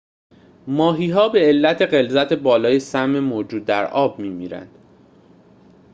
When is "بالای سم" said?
2.33-3.19